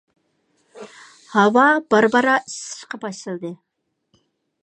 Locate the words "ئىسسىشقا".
2.47-3.01